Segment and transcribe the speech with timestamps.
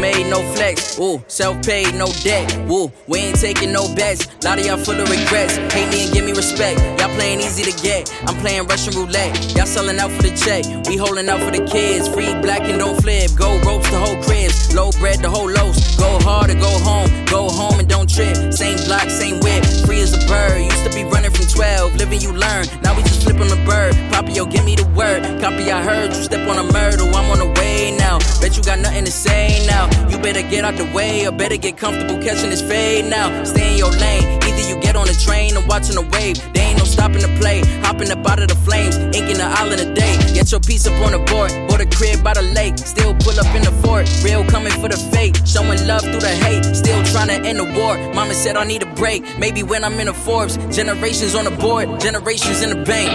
[0.00, 0.98] made, no flex.
[0.98, 2.46] Ooh, self paid, no debt.
[2.70, 4.26] Ooh, we ain't taking no bets.
[4.44, 5.56] Lot of y'all full of regrets.
[5.72, 6.80] Hate me and give me respect.
[7.00, 8.12] Y'all playing easy to get.
[8.26, 9.34] I'm playing Russian roulette.
[9.56, 10.64] Y'all selling out for the check.
[10.86, 12.08] We holding out for the kids.
[12.08, 13.30] Free black and don't flip.
[13.36, 14.74] Go ropes the whole cribs.
[14.74, 15.96] Low bread the whole loaves.
[15.96, 17.08] Go hard or go home.
[17.26, 18.52] Go home and don't trip.
[18.52, 19.64] Same block, same whip.
[19.86, 20.62] Free as a bird.
[20.62, 21.96] Used to be running from 12.
[21.96, 22.66] Living you learn.
[22.82, 23.94] Now we just flip on the bird.
[24.12, 25.22] Poppy, yo, give me the word.
[25.40, 27.04] Copy, I heard you step on a murder.
[27.18, 28.18] I'm on the way now.
[28.40, 29.87] Bet you got nothing to say now.
[30.10, 33.44] You better get out the way or better get comfortable catching this fade now.
[33.44, 34.24] Stay in your lane.
[34.42, 36.36] Either you get on the train or watching the wave.
[36.52, 37.62] They ain't no stopping the play.
[37.82, 38.96] Hopping up out of the flames.
[39.14, 40.16] Inking the aisle island a day.
[40.34, 41.50] Get your piece up on the board.
[41.68, 42.78] Bought a crib by the lake.
[42.78, 44.06] Still pull up in the fort.
[44.24, 45.36] Real coming for the fake.
[45.44, 46.64] Showing love through the hate.
[46.74, 47.96] Still trying to end the war.
[48.14, 49.22] Mama said I need a break.
[49.38, 50.56] Maybe when I'm in the Forbes.
[50.74, 52.00] Generations on the board.
[52.00, 53.10] Generations in the bank.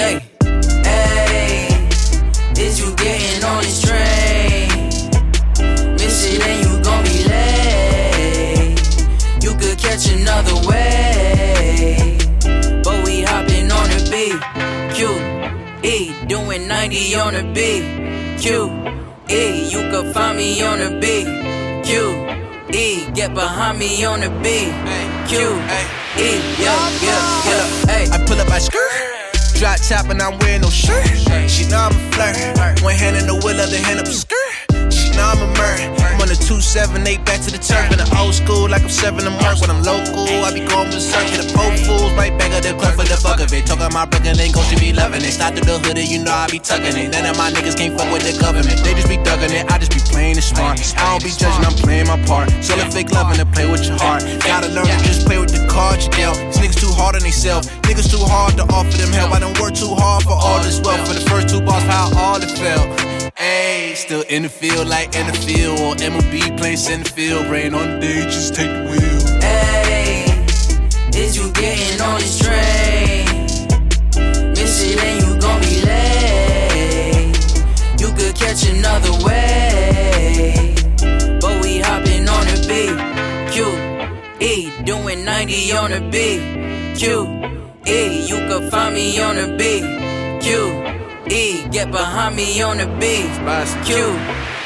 [0.00, 0.20] Hey.
[0.82, 1.88] Hey.
[2.58, 4.25] Is you getting on this train?
[6.28, 8.74] It and you gon' be late.
[9.42, 12.18] You could catch another way.
[12.82, 14.40] But we hopping on the beat.
[14.94, 14.98] Q.
[15.82, 16.12] E.
[16.26, 17.84] Doing 90 on the beat.
[18.40, 18.70] Q.
[19.30, 19.68] E.
[19.70, 21.26] You could find me on the beat.
[21.86, 22.26] Q.
[22.74, 23.08] E.
[23.14, 24.72] Get behind me on the beat.
[25.28, 25.38] Q.
[26.18, 26.40] E.
[26.58, 27.66] Yeah, yeah, yeah.
[27.86, 28.04] Hey.
[28.10, 28.90] I pull up my skirt.
[29.58, 31.06] Drop top and I'm wearing no shirt.
[31.48, 32.82] She know I'm a flirt.
[32.82, 34.45] One hand in the wheel, other hand up the skirt.
[35.16, 35.88] Know I'm a murder.
[36.16, 39.24] I'm on the 278 back to the turf in the old school, like I'm serving
[39.24, 40.28] the mark when I'm local.
[40.44, 43.16] I be going berserk to the poor fools, right back at the club for the
[43.16, 43.64] fuck of it.
[43.64, 45.32] Talking my Brooklyn lingo, she be loving it.
[45.32, 47.16] Stop through the hood, you know I be tucking it.
[47.16, 48.76] None of my niggas can't fuck with the government.
[48.84, 50.76] They just be thugging it, I just be playing it smart.
[51.00, 52.52] I don't be judging, I'm playing my part.
[52.60, 54.20] Selling fake loving to play with your heart.
[54.44, 56.36] Gotta learn to just play with the cards you dealt.
[56.52, 57.72] These niggas too hard on themselves.
[57.88, 59.32] Niggas too hard to offer them help.
[59.32, 61.08] I don't work too hard for all this wealth.
[61.08, 63.15] For the first two bars, how all it felt.
[63.38, 65.78] Ayy, still in the field like in the field.
[65.80, 67.46] Or MLB playing center field.
[67.48, 69.40] Rain on the day, just take the wheel.
[69.42, 70.24] Hey,
[71.14, 73.26] is you getting on this train?
[74.52, 77.36] Miss it and you gon' be late.
[78.00, 80.74] You could catch another way.
[81.38, 82.96] But we hopping on the beat.
[83.52, 83.66] Q,
[84.40, 86.96] E, doing 90 on the beat.
[86.96, 87.26] Q,
[87.86, 89.84] E, you could find me on the beat.
[90.42, 90.95] Q,
[91.30, 93.26] E, get behind me on the beat.
[93.84, 93.96] Q,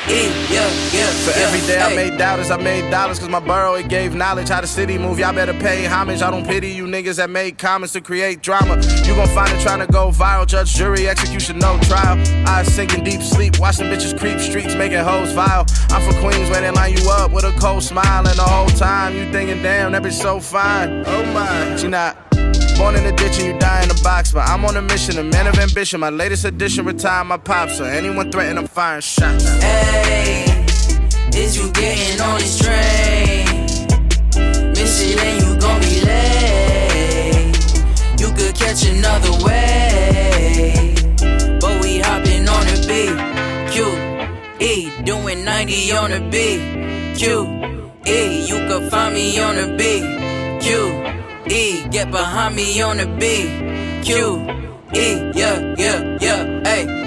[0.09, 1.07] E, yeah, yeah.
[1.25, 4.15] For yeah, every day I made dollars, I made dollars cause my borough it gave
[4.15, 5.19] knowledge how the city move.
[5.19, 6.21] Y'all better pay homage.
[6.21, 8.77] I don't pity you niggas that made comments to create drama.
[9.07, 10.47] You gon' find it trying to go viral.
[10.47, 12.19] Judge, jury, execution, no trial.
[12.47, 15.65] I sink in deep sleep, watching bitches creep streets, making hoes vile.
[15.89, 18.69] I'm from Queens where they line you up with a cold smile, and the whole
[18.69, 21.05] time you thinking, damn, that bitch so fine.
[21.07, 22.30] Oh my, she not.
[22.81, 25.19] Born in the ditch and you die in the box, but I'm on a mission,
[25.19, 26.01] a man of ambition.
[26.01, 27.77] My latest edition, retire my pops.
[27.77, 29.45] So anyone threaten, I'm firing shots.
[29.61, 30.65] Hey,
[31.35, 33.45] is you getting on this train?
[34.71, 37.53] Miss it and you gon' be late.
[38.19, 40.95] You could catch another way.
[41.61, 43.19] But we hopping on the beat.
[43.73, 43.85] Q,
[44.59, 46.63] E, doing 90 on the beat.
[47.19, 47.45] Q,
[48.07, 50.63] E, you could find me on the beat.
[50.63, 51.10] Q,
[51.51, 53.51] E, get behind me on the beat.
[54.05, 54.39] Q,
[54.95, 57.00] E, yeah, yeah, yeah, hey.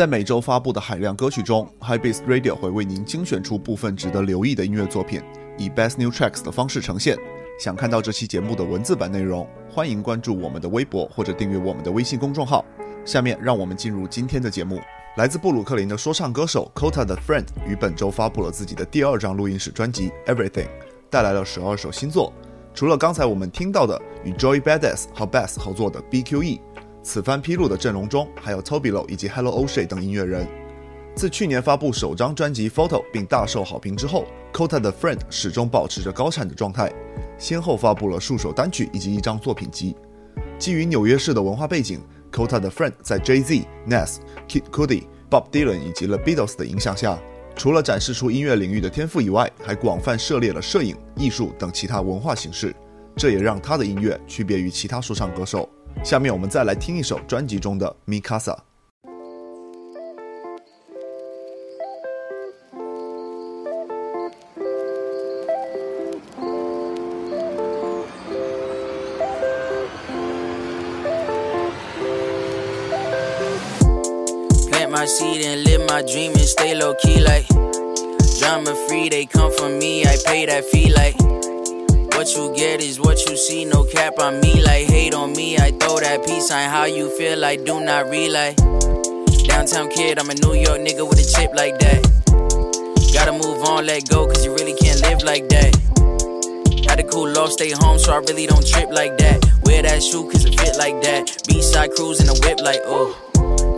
[0.00, 5.20] 在每周发布的海量歌曲中，High Beast Radio 会为您精选出部分值得留意的音乐作品，
[5.58, 7.18] 以 Best New Tracks 的方式呈现。
[7.58, 12.64] 想看到这期节目的文字版内容，欢迎关注我们的微博或者订阅我们的微信公众号。
[13.04, 14.80] 下面让我们进入今天的节目。
[15.18, 20.68] 来自布鲁克林的说唱歌手 Kota 的 Friend 于本周发布了自己的第二张录音室专辑 Everything，
[21.10, 22.32] 带来了十二首新作。
[22.72, 26.58] 除了刚才我们听到的与 Joy Badass 和 Bass 合作的 BQE，
[27.02, 30.46] 此番披露的阵容中还有 Tobilo 以及 Hello O'Shea 等音乐人。
[31.14, 36.90] 自去年发布首张专辑 Photo 并大受好评之后，Kota 的 Friend 始终保持着高产的状态，
[37.36, 39.96] 先后发布了数首单曲以及一张作品集。
[40.58, 42.00] 基于纽约市的文化背景
[42.30, 44.18] ，Kota 的 Friend 在 Jay-Z、Nas、
[44.48, 47.18] Kid Cudi、Bob Dylan 以及 The Beatles 的影响下，
[47.56, 52.74] 除了展示出音乐领域的天赋以外，还广泛涉猎了摄影、艺术等其他文化形式，
[53.16, 55.68] 这也让他的音乐区别于其他说唱歌手。
[56.02, 58.56] 下面我们再来听一首专辑中的《Mikasa》。
[82.20, 85.56] What you get is what you see, no cap on me, like hate on me.
[85.56, 88.54] I throw that peace sign, how you feel, I do not relay.
[89.48, 92.02] Downtown kid, I'm a New York nigga with a chip like that.
[93.14, 95.74] Gotta move on, let go, cause you really can't live like that.
[96.86, 99.42] Had to cool off, stay home, so I really don't trip like that.
[99.64, 101.42] Wear that shoe, cause it fit like that.
[101.48, 103.29] B-side cruise in a whip like, oh.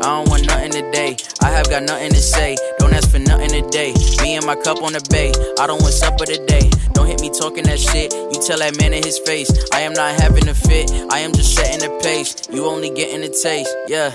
[0.03, 1.17] I don't want nothing today.
[1.41, 2.57] I have got nothing to say.
[2.81, 3.95] Don't ask for nothing today.
[4.21, 5.31] Me and my cup on the bay.
[5.61, 6.71] I don't want supper today.
[6.93, 8.13] Don't hit me talking that shit.
[8.13, 9.47] You tell that man in his face.
[9.71, 10.91] I am not having a fit.
[11.13, 12.35] I am just setting the pace.
[12.51, 13.71] You only getting a taste.
[13.87, 14.11] Yeah.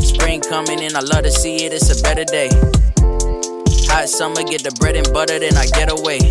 [0.00, 0.96] Spring coming in.
[0.96, 1.74] I love to see it.
[1.74, 2.48] It's a better day.
[3.92, 6.24] Hot summer, get the bread and butter, then I get away.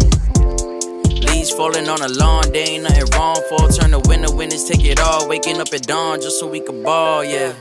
[1.22, 3.38] Leaves falling on the lawn, there ain't nothing wrong.
[3.50, 5.30] Fall turn to winter, winners take it all.
[5.30, 7.54] Waking up at dawn just so we can ball, yeah.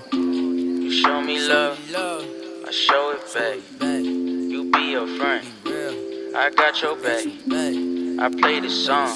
[1.02, 3.58] Show me love, I show it back.
[4.04, 5.44] You be a friend,
[6.36, 7.26] I got your back.
[8.20, 9.10] I play the song.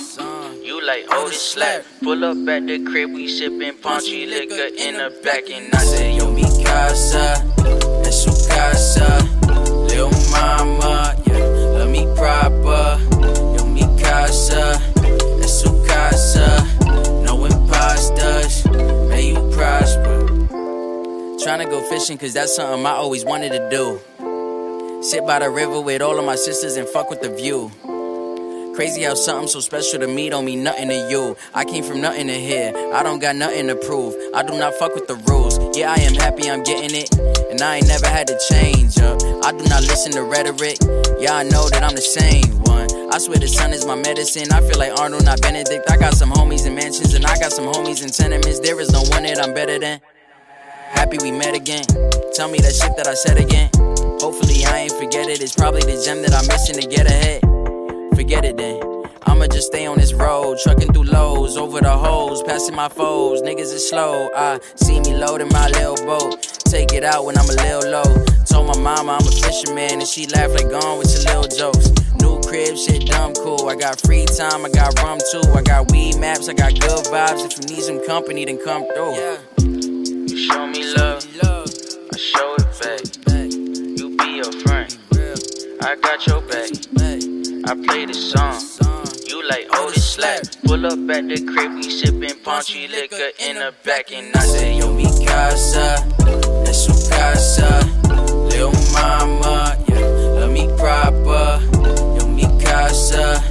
[0.61, 1.85] You like, oh, this slap.
[2.03, 5.49] Pull up at the crib, we sippin' paunchy liquor in the back.
[5.49, 7.45] And I say, yo, mi casa,
[8.05, 9.07] es su casa.
[9.89, 11.39] Lil' mama, yeah,
[11.79, 12.99] love me proper.
[13.57, 14.81] Yo, mi casa,
[15.41, 16.78] es su casa.
[21.49, 25.03] Tryna go fishing, cause that's something I always wanted to do.
[25.03, 27.73] Sit by the river with all of my sisters and fuck with the view.
[28.77, 31.39] Crazy how something so special to me don't mean nothing to you.
[31.55, 32.75] I came from nothing to here.
[32.93, 34.15] I don't got nothing to prove.
[34.35, 35.56] I do not fuck with the rules.
[35.75, 37.17] Yeah, I am happy I'm getting it.
[37.51, 39.17] And I ain't never had to change up.
[39.43, 40.77] I do not listen to rhetoric.
[41.19, 42.93] Yeah, I know that I'm the same one.
[43.11, 44.53] I swear the sun is my medicine.
[44.53, 45.91] I feel like Arnold, not Benedict.
[45.91, 48.61] I got some homies in mansions and I got some homies in tenements.
[48.61, 50.03] There is no one that I'm better than.
[50.90, 51.85] Happy we met again.
[52.35, 53.70] Tell me that shit that I said again.
[54.20, 55.40] Hopefully I ain't forget it.
[55.40, 57.43] It's probably the gem that I'm missing to get ahead.
[58.17, 58.81] Forget it then.
[59.26, 63.43] I'ma just stay on this road, trucking through lows, over the holes, passing my foes.
[63.43, 64.31] Niggas is slow.
[64.35, 66.43] I see me loading my little boat.
[66.64, 68.25] Take it out when I'm a little low.
[68.46, 71.93] Told my mama I'm a fisherman, and she laughed like gone with your little jokes.
[72.20, 73.69] New crib, shit dumb cool.
[73.69, 75.44] I got free time, I got rum too.
[75.55, 77.44] I got weed maps, I got good vibes.
[77.44, 79.14] If you need some company, then come through.
[79.14, 79.38] You
[80.38, 81.26] show me love,
[82.14, 83.52] I show it back.
[83.99, 84.96] You be your friend,
[85.82, 86.70] I got your back.
[87.69, 88.55] I play the song.
[89.26, 90.43] You like, oh, this slap.
[90.64, 94.12] Pull up at the crib, we sippin' paunchy liquor in the back.
[94.12, 96.06] And I say, yo, mi casa,
[96.69, 97.81] es su casa.
[98.49, 100.06] Lil' mama, yeah,
[100.38, 101.58] love me proper.
[102.17, 103.43] Yo, mi casa,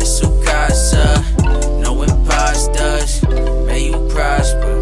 [0.00, 1.22] es su casa.
[1.80, 3.22] No imposters,
[3.66, 4.73] may you prosper.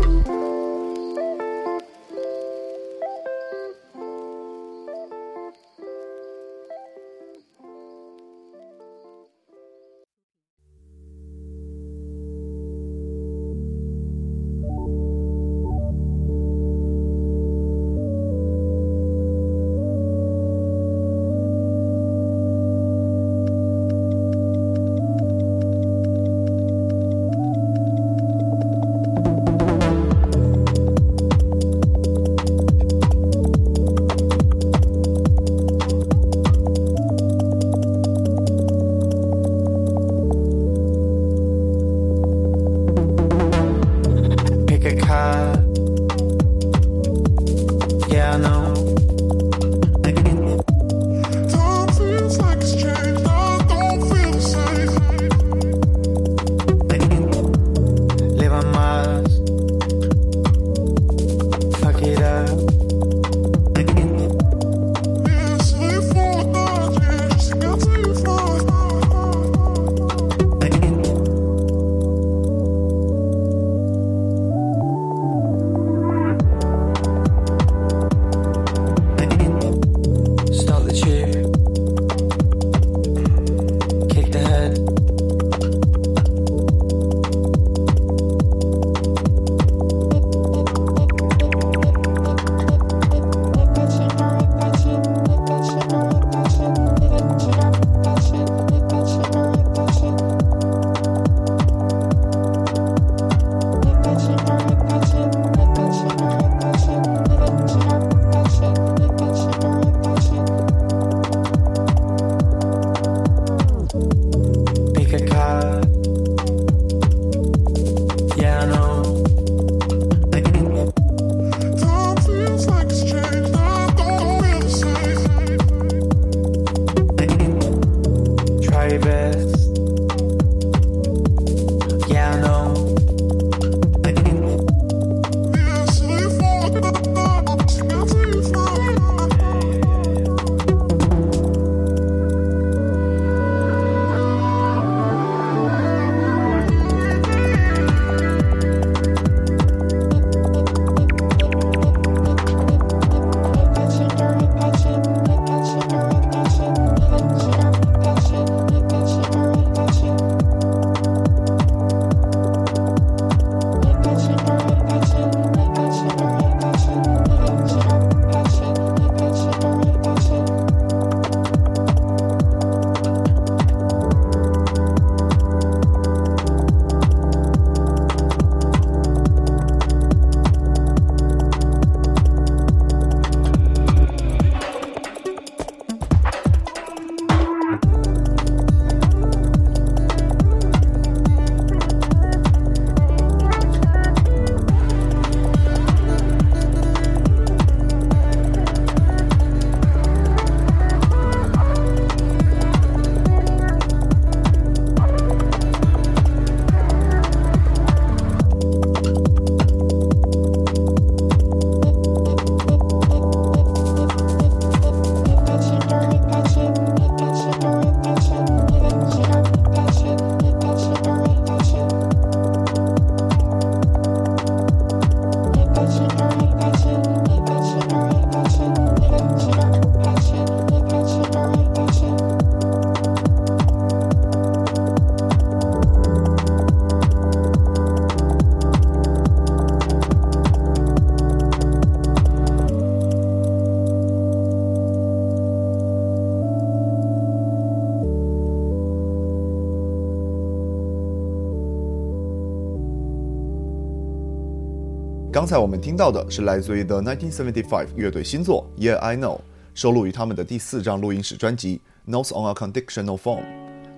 [255.52, 259.36] 才我们听到的是来自于 The 1975乐队新作《Yeah I Know》，
[259.74, 261.78] 收录于他们的第四张录音室专辑
[262.10, 263.40] 《Notes on a Conditional Form》。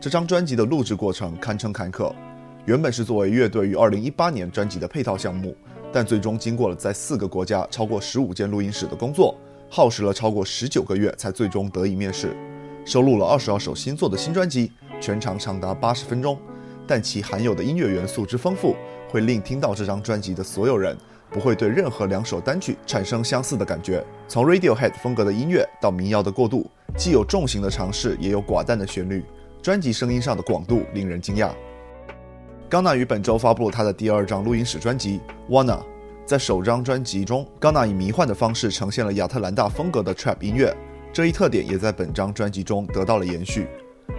[0.01, 2.13] 这张专辑的录制过程堪称坎坷，
[2.65, 5.57] 原本是作为乐队于2018年专辑的配套项目，
[5.93, 9.37] 但最终经过了在四个国家超过十五间录音室的工作，
[9.71, 12.37] 耗时了超过十九个月才最终得以面世。
[12.85, 16.37] 收录了二十二首新作的新专辑，全长长达八十分钟，
[16.85, 18.75] 但其含有的音乐元素之丰富，
[19.09, 20.97] 会令听到这张专辑的所有人
[21.35, 24.03] 不会对任何两首单曲产生相似的感觉。
[24.29, 29.25] 从 Radiohead 风格的音乐到民谣的过渡，既有重型的尝试，也有寡淡的旋律，
[29.61, 31.51] 专辑声音上的广度令人惊讶。
[32.71, 35.21] 冈纳于本周发布了他的第二张录音室专辑
[35.53, 35.79] 《Wanna》，
[36.25, 40.73] 在首张专辑中，冈纳以迷幻的方式呈现了亚特兰大风格的 Trap 音乐。
[41.13, 43.67] 这一特点也在本张专辑中得到了延续。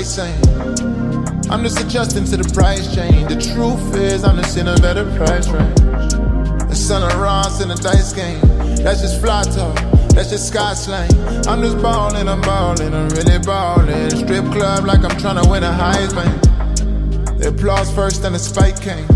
[0.00, 3.28] I'm just adjusting to the price change.
[3.28, 5.76] The truth is, I'm just in a better price range.
[5.76, 8.40] The of Ross in a dice game.
[8.82, 9.76] That's just fly talk.
[10.14, 11.10] That's just sky slang.
[11.46, 14.10] I'm just ballin', I'm ballin', I'm really ballin'.
[14.10, 17.38] Strip club like I'm tryna win a Heisman.
[17.38, 19.06] The applause first, then the spike came.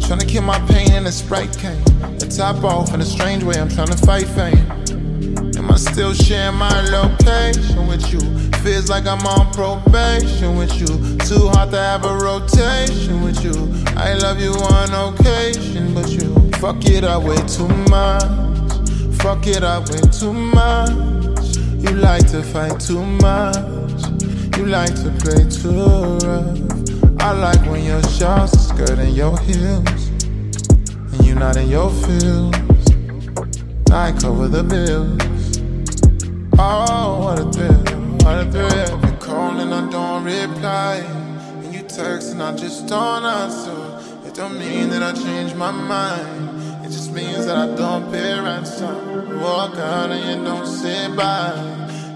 [0.00, 1.84] Tryna kill my pain and the sprite came.
[2.18, 4.99] The top off in a strange way, I'm tryna fight fame.
[5.70, 8.20] I still sharing my location with you?
[8.62, 10.88] Feels like I'm on probation with you.
[11.18, 13.54] Too hard to have a rotation with you.
[13.96, 18.22] I love you on occasion, but you fuck it up way too much.
[19.22, 21.56] Fuck it up way too much.
[21.78, 24.02] You like to fight too much.
[24.56, 27.22] You like to play too rough.
[27.22, 30.08] I like when your shorts are skirting your heels.
[31.12, 32.54] And you're not in your feels.
[33.92, 35.39] I cover the bills.
[36.62, 37.72] Oh, what a thrill,
[38.20, 39.00] what a thrill.
[39.10, 40.96] You call and I don't reply.
[41.64, 44.28] And you text and I just don't answer.
[44.28, 46.84] It don't mean that I changed my mind.
[46.84, 49.40] It just means that I don't pay ransom.
[49.40, 51.54] Walk out and you don't say bye.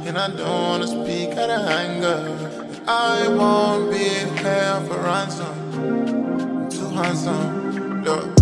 [0.05, 2.21] And I don't wanna speak out of anger.
[2.69, 4.09] But I won't be
[4.43, 5.57] held for ransom.
[5.75, 8.05] I'm too handsome.
[8.05, 8.34] Look.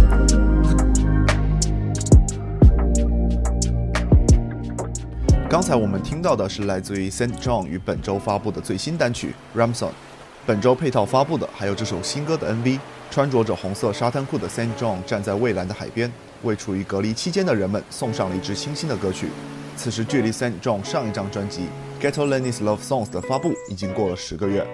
[5.53, 9.89] 刚才我们听到的是来自于 Saint John 于本周发布的最新单曲《Ramson》。
[10.47, 12.79] 本周配套发布的还有这首新歌的 MV。
[13.11, 16.11] 穿着着红色沙滩裤的 Saint John 站在蔚蓝的海边，
[16.43, 19.29] 为处于隔离期间的人们送上了一支清新的歌曲。
[19.77, 21.65] 此时距离 Saint John 上一张专辑
[22.03, 24.67] 《Ghetto Lenny's Love Songs》的发布已经过了十个月。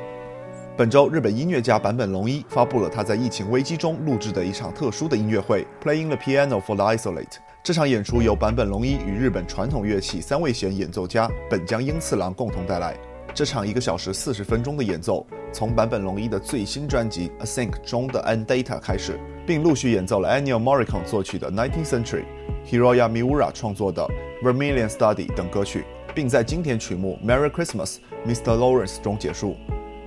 [0.79, 7.25] 本周，日本音乐家坂本龙一发布了他在疫情危机中录制的一场特殊的音乐会《Playing the Piano for the Isolate》。
[7.65, 12.97] 这场演出由坂本龙一与日本传统乐器三味弦演奏家本江英次郎共同带来。
[13.35, 22.23] 这场一个小时四十分钟的演奏，从坂本龙一的最新专辑《Async》中的《And Data》开始，并陆续演奏了 Ennio Morricone 作曲的《Nineteenth Century》、
[22.71, 24.07] Hiroya Miura 创作的
[24.47, 28.57] 《Vermilion Study》等歌曲，并在经典曲目《Merry Christmas, Mr.
[28.57, 29.57] Lawrence》中结束。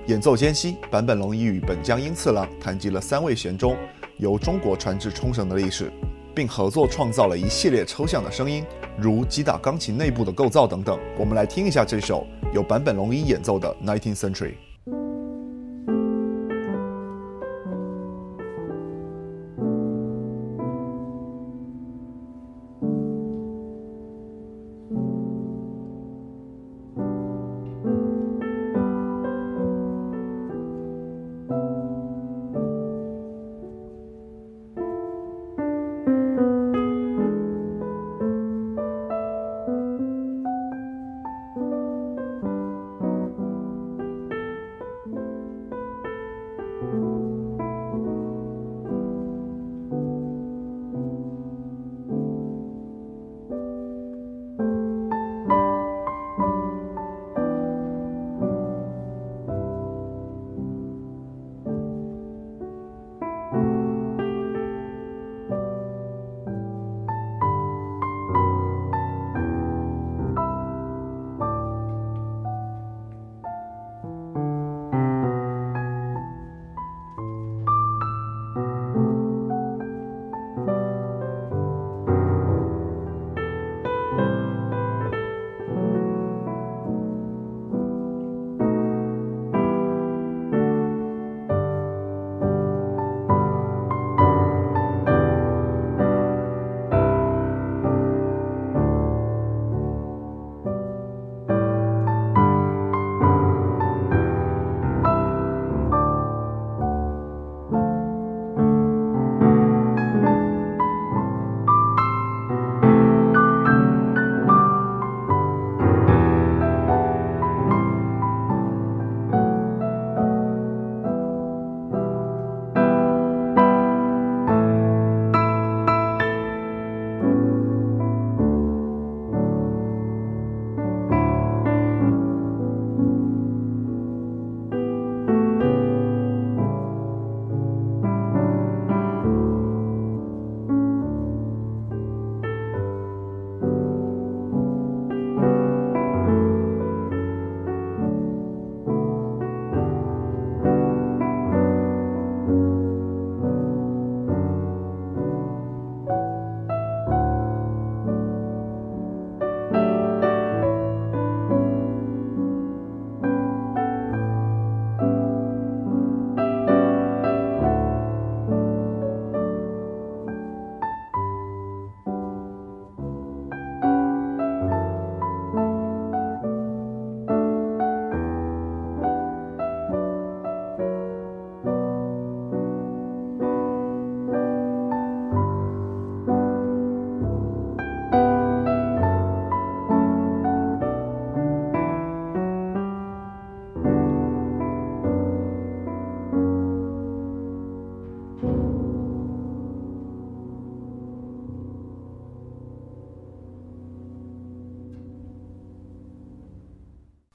[0.06, 3.76] 演奏间隙，坂本龙一与本江英次郎谈及了三位弦中
[4.18, 5.92] 由中国传至冲绳的历史。
[6.34, 8.64] 并合作创造了一系列抽象的声音，
[8.96, 10.98] 如击打钢琴内部的构造等等。
[11.18, 14.50] 我们来听一下这首由坂本龙一演奏的《Nineteenth Century》。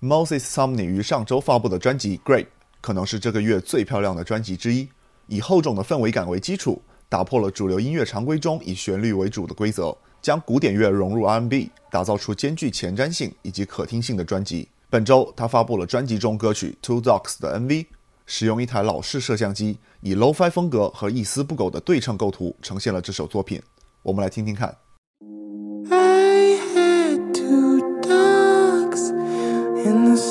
[0.07, 2.43] Moses Sumney 于上周发布的专辑《Great》
[2.79, 4.87] 可能是这个月最漂亮的专辑之一，
[5.27, 14.69] 以厚重的氛围感为基础，打破了主流音乐常规中以旋律为主的规则，将古典乐融入 R&B，打造出兼具前瞻性以及可听性的专辑。
[14.89, 17.87] 本周，他发布了专辑中歌曲《Two Dogs》的 MV，
[18.25, 23.61] 使用一台老式摄像机，以 Lo-Fi 风格和一丝不苟的对称构图呈现了这首作品。
[24.03, 24.73] 我们来听听看。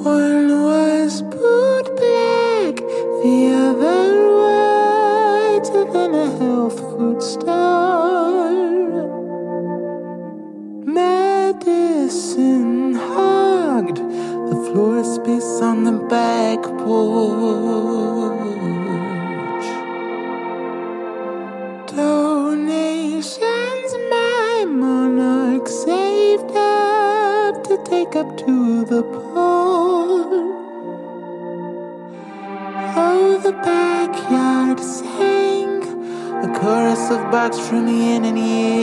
[0.02, 2.78] One was bootleg,
[3.22, 4.04] the other
[4.40, 8.54] whiter than a health food store.
[10.86, 17.83] Medicine hogged the floor space on the back porch.
[28.14, 30.28] Take up to the pole.
[32.96, 35.82] Oh, the backyard sang
[36.44, 38.83] a chorus of barks from yin and yang.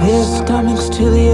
[0.01, 1.32] their stomachs to the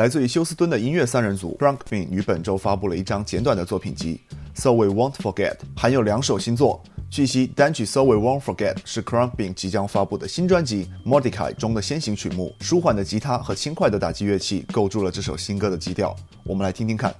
[0.00, 4.18] 来自于休斯敦的音乐三人组 Frank Bean 于本周发布了一张简短的作品集
[4.54, 6.82] ，So We Won't Forget，含有两首新作。
[7.10, 12.56] 据悉，单曲 So We Won't Forget 是 Frank Bean 即将发布的新专辑 Mordecai 中的先行曲目。
[12.60, 16.16] 舒缓的吉他和轻快的打击乐器构筑了这首新歌的基调。
[16.44, 17.14] 我们来听听看。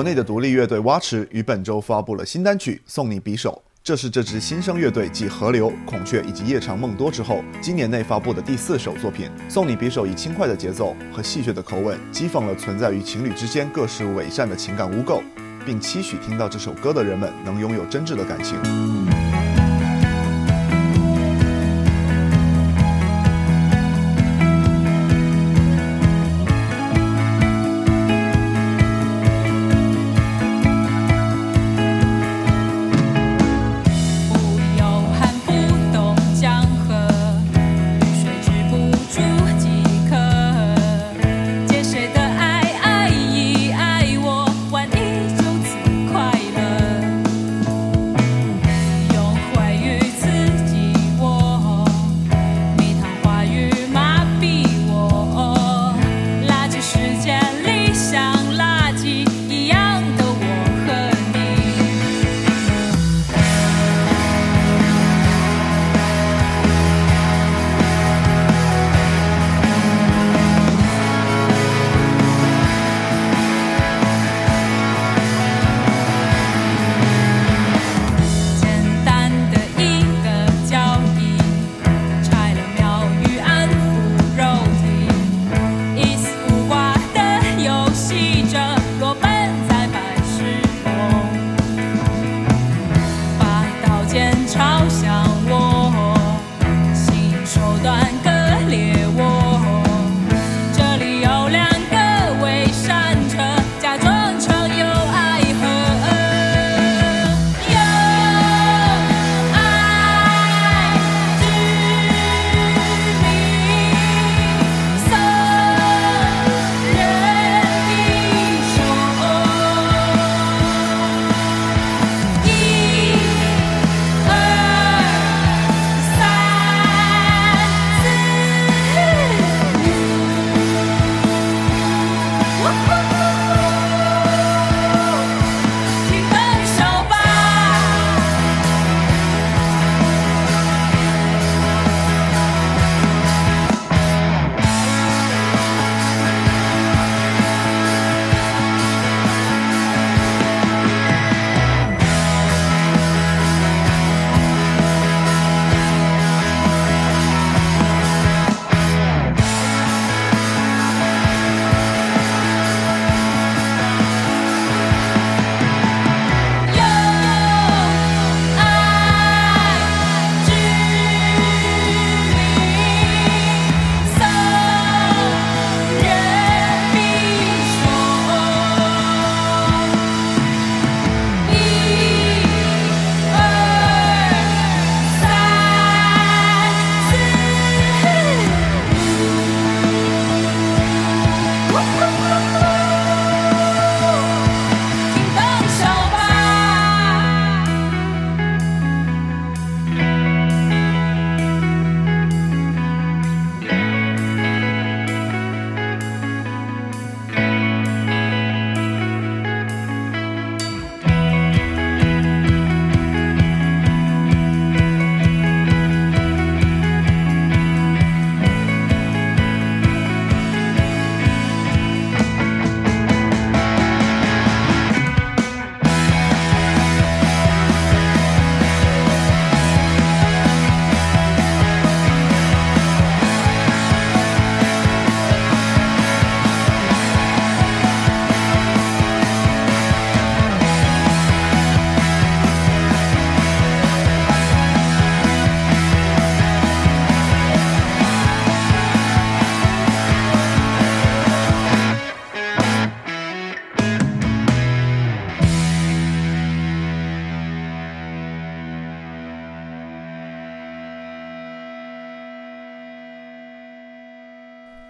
[0.00, 3.50] 国内的独立乐队蛙池于本周发布了新单曲《送你匕首》，
[3.84, 9.28] 这是这支新生乐队继河流、孔雀以及夜长梦多之后，今年内发布的第四首作品。
[9.50, 15.20] 《送你匕首》以轻快的节奏和戏谑的口吻，讥讽了存在于情侣之间各式伪善的情感污垢，
[15.66, 18.56] 并期许听到这首歌的人们能拥有真挚的感情。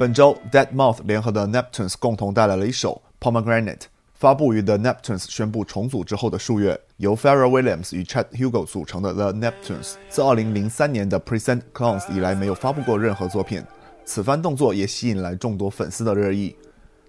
[0.00, 3.82] 本周 Dead Mouth 联合的 Neptunes 共同带来了一首 Pomegranate，
[4.14, 9.12] 发布于 The Neptunes 宣布重组之后的数月，由 f a r r e l l Williams 与 Chet Hugo 组成的
[9.12, 13.62] The Neptunes，自2003年的 Present Clowns 以来没有发布过任何作品，
[14.06, 16.56] 此番动作也吸引来众多粉丝的热议。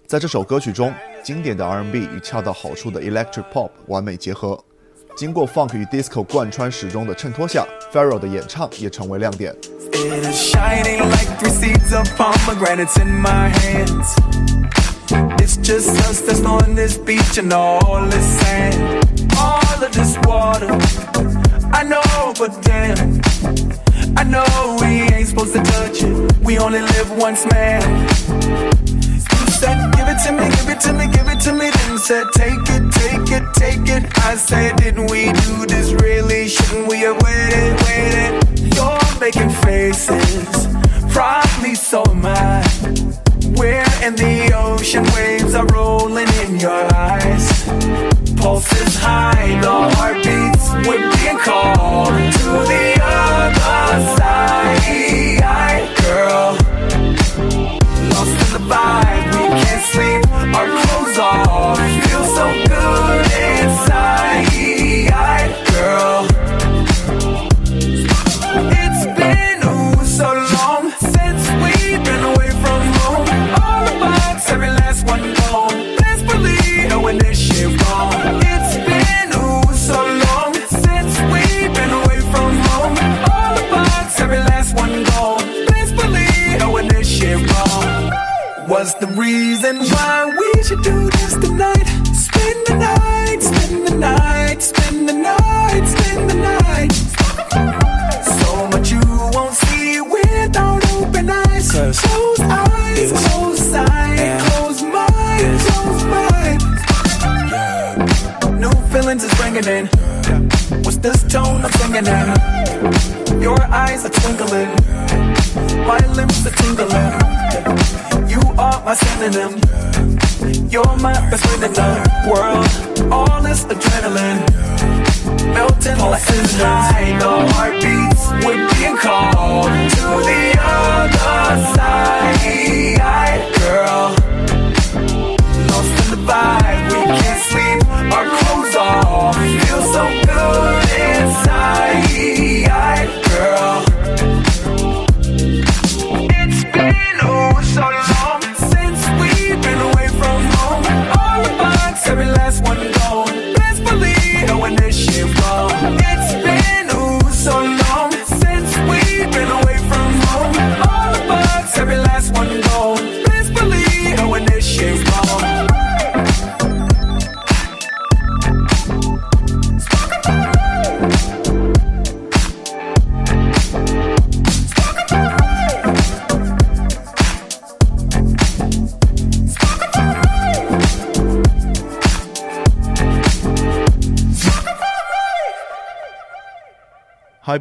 [0.06, 4.62] 在这首歌曲中，经典的 R&B 与恰到好处的 Electric Pop 完美结合，
[5.15, 9.55] 经过 Funk 与 Disco 贯穿始终的衬托下，Pharrell 的演唱也成为亮点。
[30.22, 31.70] To me, give it to me, give it to me.
[31.70, 34.18] Then said, take it, take it, take it.
[34.18, 36.46] I said, didn't we do this really?
[36.46, 38.74] Shouldn't we have waited, waited?
[38.76, 40.68] You're making faces,
[41.12, 42.62] probably so am I.
[43.58, 47.64] We're in the ocean, waves are rolling in your eyes.
[48.36, 53.51] Pulses high, the heartbeats, we're being called to the other